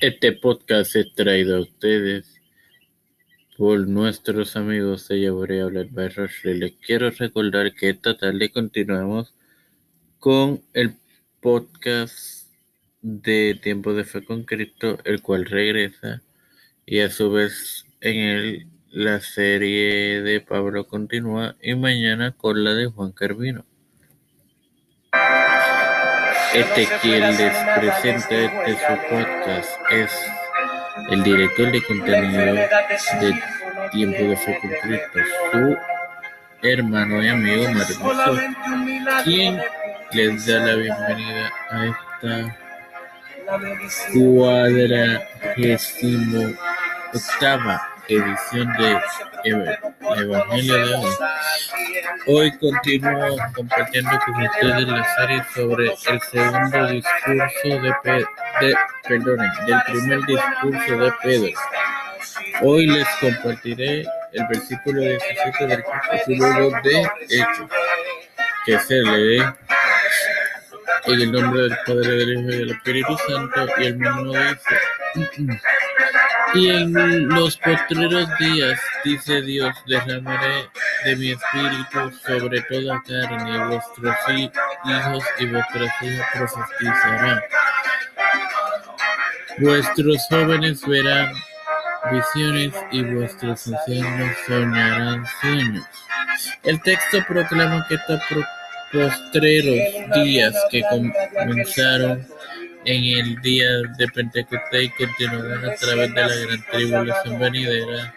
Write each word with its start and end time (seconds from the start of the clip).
Este 0.00 0.32
podcast 0.32 0.96
es 0.96 1.12
traído 1.14 1.56
a 1.56 1.60
ustedes 1.60 2.40
por 3.56 3.86
nuestros 3.86 4.56
amigos 4.56 5.08
de 5.08 5.20
Yaburé 5.20 5.60
Hablar 5.60 5.88
Rushley. 5.92 6.58
Les 6.58 6.72
quiero 6.74 7.10
recordar 7.10 7.74
que 7.74 7.90
esta 7.90 8.16
tarde 8.16 8.50
continuamos 8.50 9.34
con 10.18 10.62
el 10.72 10.94
podcast 11.40 12.48
de 13.02 13.58
Tiempo 13.62 13.92
de 13.92 14.04
Fe 14.04 14.24
con 14.24 14.44
Cristo, 14.44 14.98
el 15.04 15.22
cual 15.22 15.44
regresa, 15.44 16.22
y 16.86 17.00
a 17.00 17.10
su 17.10 17.30
vez 17.30 17.84
en 18.00 18.16
él 18.16 18.66
la 18.90 19.20
serie 19.20 20.22
de 20.22 20.40
Pablo 20.40 20.86
continúa, 20.86 21.56
y 21.62 21.74
mañana 21.74 22.32
con 22.32 22.64
la 22.64 22.74
de 22.74 22.86
Juan 22.86 23.12
Carvino. 23.12 23.64
Este 26.54 26.88
quien 27.02 27.36
les 27.36 27.56
presenta 27.76 28.34
este 28.34 28.72
su 28.74 28.96
podcast 29.10 29.70
es 29.90 30.10
el 31.10 31.22
director 31.24 31.72
de 31.72 31.82
contenido 31.82 32.54
de 32.54 32.68
Tiempo 33.90 34.18
de 34.18 34.38
Cristo, 34.82 35.18
su 35.50 35.76
hermano 36.62 37.20
y 37.22 37.28
amigo 37.28 37.64
Marcos, 37.72 38.38
quien 39.24 39.60
les 40.12 40.46
da 40.46 40.60
la 40.60 40.76
bienvenida 40.76 41.52
a 41.70 41.86
esta 41.86 42.56
cuadragésimo 44.12 46.54
octava 47.12 47.82
edición 48.08 48.72
de 48.74 49.00
Evangelio 50.12 50.86
de 50.86 50.94
hoy. 50.94 51.12
Hoy 52.26 52.58
continúo 52.58 53.36
compartiendo 53.54 54.10
con 54.26 54.42
ustedes 54.42 54.88
la 54.88 55.16
serie 55.16 55.42
sobre 55.54 55.86
el 55.86 56.20
segundo 56.20 56.86
discurso 56.88 57.82
de, 57.82 57.94
Pedro, 58.02 59.36
de 59.36 59.46
del 59.66 59.82
primer 59.86 60.20
discurso 60.26 60.98
de 60.98 61.12
Pedro. 61.22 61.60
Hoy 62.62 62.86
les 62.86 63.06
compartiré 63.20 64.04
el 64.32 64.46
versículo 64.48 65.00
17 65.00 65.66
del 65.66 65.84
capítulo 65.84 66.70
2 66.70 66.82
de 66.82 67.10
Hechos, 67.30 67.70
que 68.66 68.78
se 68.78 68.94
lee 69.02 69.42
en 71.06 71.20
el 71.20 71.32
nombre 71.32 71.62
del 71.62 71.76
Padre, 71.86 72.08
del 72.08 72.32
Hijo 72.32 72.50
y 72.50 72.58
del 72.58 72.70
Espíritu 72.70 73.16
Santo, 73.28 73.66
y 73.78 73.84
el 73.86 73.96
mismo 73.96 74.32
dice, 74.32 74.78
y 76.54 76.70
en 76.70 77.28
los 77.28 77.56
postreros 77.56 78.28
días, 78.38 78.80
dice 79.04 79.42
Dios, 79.42 79.74
derramaré 79.86 80.68
de 81.04 81.16
mi 81.16 81.30
espíritu 81.32 82.12
sobre 82.26 82.60
toda 82.62 83.02
carne, 83.06 83.66
vuestros 83.66 84.16
hijos 84.28 85.24
y 85.38 85.46
vuestras 85.46 86.02
hijas 86.02 86.26
profetizarán. 86.32 87.40
Vuestros 89.58 90.26
jóvenes 90.30 90.86
verán 90.86 91.32
visiones 92.12 92.74
y 92.92 93.02
vuestros 93.02 93.66
ancianos 93.66 94.36
soñarán 94.46 95.24
sueños. 95.40 95.84
El 96.62 96.80
texto 96.82 97.18
proclama 97.26 97.86
que 97.88 97.94
estos 97.94 98.20
postreros 98.92 100.14
días 100.14 100.54
que 100.70 100.82
comenzaron 101.34 102.26
en 102.84 103.18
el 103.18 103.40
día 103.40 103.68
de 103.96 104.08
Pentecostés 104.08 104.84
y 104.84 104.90
continuarán 104.90 105.70
a 105.70 105.74
través 105.74 106.14
de 106.14 106.20
la 106.20 106.34
gran 106.34 106.66
tribulación 106.70 107.38
venidera. 107.38 108.14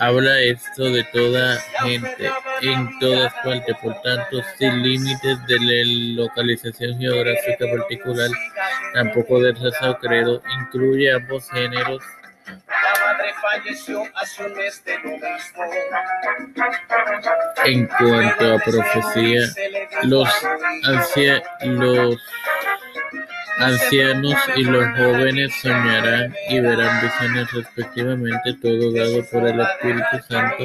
Habla 0.00 0.40
esto 0.40 0.84
de 0.84 1.02
toda 1.12 1.58
gente, 1.82 2.30
en 2.62 2.98
todas 3.00 3.34
partes, 3.42 3.76
por 3.82 4.00
tanto, 4.02 4.40
sin 4.56 4.80
límites 4.80 5.44
de 5.48 5.84
localización 6.14 6.98
geográfica 7.00 7.66
particular, 7.76 8.30
tampoco 8.94 9.40
de 9.40 9.52
raza 9.54 9.90
o 9.90 9.98
credo, 9.98 10.40
incluye 10.60 11.12
ambos 11.12 11.50
géneros. 11.50 12.00
En 17.64 17.86
cuanto 17.86 18.54
a 18.54 18.58
profecía, 18.60 19.42
los, 20.04 20.28
los 21.62 22.18
ancianos 23.58 24.34
y 24.56 24.64
los 24.64 24.84
jóvenes 24.96 25.54
soñarán 25.60 26.34
y 26.48 26.60
verán 26.60 27.00
visiones 27.02 27.52
respectivamente, 27.52 28.54
todo 28.62 28.92
dado 28.92 29.24
por 29.30 29.46
el 29.48 29.60
Espíritu 29.60 30.26
Santo. 30.28 30.64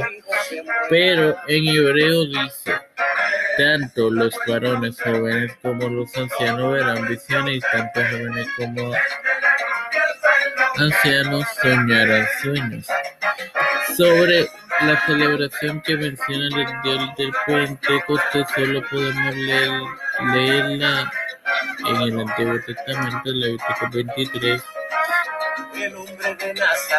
Pero 0.89 1.35
en 1.47 1.67
hebreo 1.67 2.25
dice, 2.25 2.73
tanto 3.57 4.09
los 4.09 4.33
varones 4.47 4.99
jóvenes 5.01 5.51
como 5.61 5.89
los 5.89 6.15
ancianos 6.15 6.73
verán 6.73 7.07
visiones 7.07 7.57
y 7.57 7.59
tanto 7.59 8.01
jóvenes 8.11 8.47
como 8.57 8.93
ancianos 10.77 11.45
soñarán 11.61 12.27
sueños. 12.41 12.87
Sobre 13.97 14.47
la 14.81 15.05
celebración 15.05 15.81
que 15.81 15.95
menciona 15.95 16.45
el 16.47 16.81
día 16.83 17.13
del 17.17 17.31
Pentecostés, 17.45 18.47
solo 18.55 18.81
podemos 18.89 19.35
leer, 19.35 19.71
leerla 20.33 21.11
en 21.79 21.95
el 22.01 22.19
Antiguo 22.19 22.59
Testamento, 22.65 23.31
Levítico 23.31 23.89
23, 23.91 24.61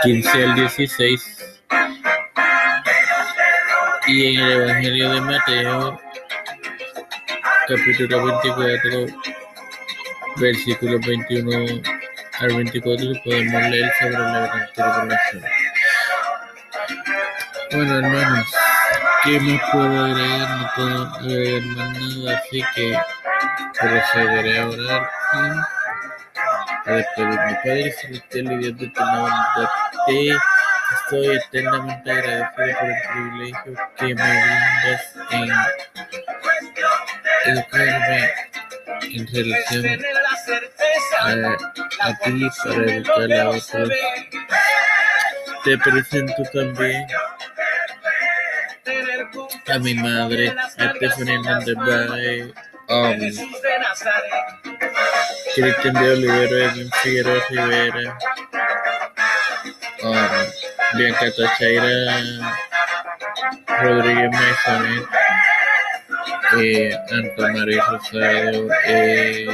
15 0.02 0.44
al 0.44 0.54
16, 0.54 1.60
y 4.06 4.36
en 4.36 4.40
el 4.40 4.52
Evangelio 4.62 5.10
de 5.12 5.20
Mateo, 5.20 6.00
capítulo 7.68 8.26
24, 8.42 9.06
versículos 10.36 11.06
21 11.06 11.82
al 12.40 12.56
24, 12.56 13.06
podemos 13.24 13.62
leer 13.70 13.92
sobre 13.98 14.18
la 14.18 14.68
gran. 14.72 15.08
Bueno, 17.72 17.98
hermanos, 17.98 18.46
¿qué 19.24 19.40
más 19.40 19.60
puedo 19.72 20.04
agregar? 20.04 20.50
No 20.50 20.70
puedo 20.76 21.14
agregar 21.16 21.62
más 21.62 21.98
nada, 21.98 22.38
así 22.38 22.62
que 22.74 22.98
procederé 23.80 24.58
a 24.58 24.68
orar 24.68 25.10
y 26.86 26.88
a 26.88 26.92
despedirme. 26.92 27.58
Padre 27.62 27.92
Celestial 27.92 28.52
y 28.52 28.56
Dios 28.58 28.78
de 28.78 28.92
bondad, 28.96 29.68
te 30.06 30.30
estoy 30.94 31.36
eternamente 31.36 32.10
agradecido 32.10 32.78
por 32.78 32.88
el 32.88 32.96
privilegio 33.12 33.72
que 33.96 34.06
me 34.06 34.12
brindas 34.14 35.02
en 35.30 35.48
educarme 37.46 38.30
en 39.02 39.26
relación 39.26 39.84
a, 41.20 42.08
a 42.08 42.18
ti 42.18 42.48
para 42.64 42.92
educar 42.92 43.32
a 43.32 43.48
otros. 43.50 43.90
Te 45.64 45.78
presento 45.78 46.42
también 46.52 47.06
a 49.66 49.78
mi 49.78 49.94
madre, 49.94 50.54
a 50.78 50.90
Stephanie 50.94 51.34
Hernández 51.34 51.76
um, 52.88 53.18
Cristian 55.54 55.94
de 55.94 56.10
Olivero, 56.10 56.58
Edwin 56.58 56.90
Figueroa 57.02 57.42
Rivera, 57.48 58.18
um, 60.02 60.96
Bianca 60.96 61.30
Tachaira 61.32 62.16
Rodríguez 63.82 64.30
Maisonet, 64.30 65.08
eh, 66.58 66.98
Anto 67.10 67.42
María 67.52 67.84
Rosado, 67.84 68.68
eh, 68.84 69.46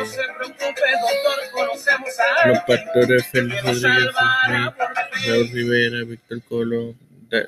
los 2.47 2.59
pastores 2.61 3.27
Félix 3.29 3.63
Rodríguez 3.63 4.15
Raúl 5.27 5.51
Rivera, 5.53 6.05
Víctor 6.07 6.43
Colón, 6.49 6.97
da 7.29 7.47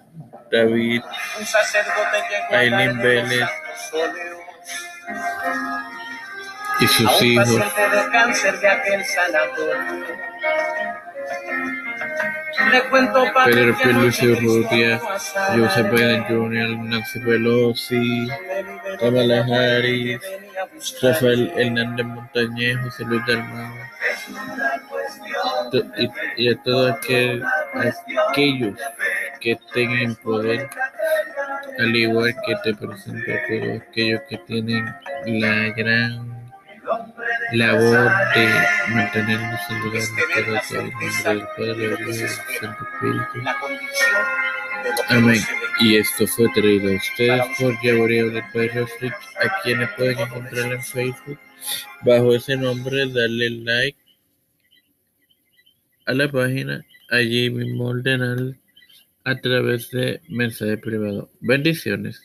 David, 0.50 1.02
Aileen 2.50 2.98
Vélez 2.98 3.48
y 6.80 6.86
sus 6.86 7.22
hijos. 7.22 7.60
Pedro 13.44 13.76
Pierluisi 13.78 14.26
Urrutia, 14.28 15.00
Joseph 15.56 15.90
Biden 15.90 16.24
Jr., 16.24 16.76
Nancy 16.84 17.20
Pelosi, 17.20 18.28
Kamala 19.00 19.44
Harris, 19.44 20.20
Rafael 21.00 21.52
Hernández 21.56 22.06
Montañez, 22.06 22.78
José 22.82 23.04
Luis 23.04 23.22
Dalmau, 23.26 23.74
y, 25.96 26.44
y 26.44 26.48
a 26.50 26.62
todos 26.62 26.92
aquel, 26.92 27.42
aquellos 28.28 28.78
que 29.40 29.58
tengan 29.72 30.14
poder, 30.16 30.68
al 31.78 31.96
igual 31.96 32.34
que 32.46 32.54
te 32.62 32.74
presento 32.74 33.32
a 33.32 33.36
todos 33.48 33.82
aquellos 33.82 34.20
que 34.28 34.38
tienen 34.38 34.84
la 35.26 35.70
gran 35.70 36.32
labor 37.52 38.10
de 38.34 38.94
mantenernos 38.94 39.60
en 39.70 39.80
lugar 39.80 40.02
de 40.02 40.42
todo 40.44 40.80
el 40.80 40.90
nombre 40.90 41.34
del 41.34 41.46
Padre, 41.56 41.74
del 41.74 41.92
Hijo 41.92 42.10
y 42.10 42.16
del 42.16 42.28
Santo 42.28 42.84
Espíritu. 42.92 43.50
Amén. 45.08 45.40
Y 45.80 45.96
esto 45.96 46.26
fue 46.26 46.48
traído 46.54 46.92
a 46.92 46.96
ustedes 46.96 47.42
por 47.58 47.82
Yaborea 47.82 48.24
del 48.24 48.42
Padre 48.52 48.82
Afric, 48.82 49.14
a 49.40 49.62
quienes 49.62 49.90
pueden 49.96 50.18
encontrar 50.18 50.72
en 50.72 50.82
Facebook 50.82 51.38
bajo 52.02 52.34
ese 52.34 52.56
nombre, 52.56 53.08
darle 53.12 53.50
like 53.50 53.98
a 56.06 56.14
la 56.14 56.28
página, 56.30 56.84
allí 57.10 57.50
mismo 57.50 57.86
ordenar 57.86 58.54
a 59.24 59.40
través 59.40 59.90
de 59.90 60.20
mensaje 60.28 60.76
privado. 60.78 61.30
Bendiciones. 61.40 62.22